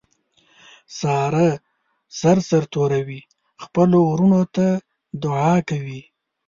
[0.99, 1.47] ساره
[2.19, 3.21] سر سرتوروي
[3.63, 4.65] خپلو ورڼو ته
[5.23, 6.01] دعاکوي.